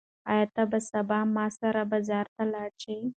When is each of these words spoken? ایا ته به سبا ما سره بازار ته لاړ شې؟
ایا 0.31 0.45
ته 0.55 0.63
به 0.71 0.79
سبا 0.91 1.19
ما 1.35 1.45
سره 1.59 1.81
بازار 1.91 2.25
ته 2.35 2.43
لاړ 2.53 2.69
شې؟ 2.81 2.95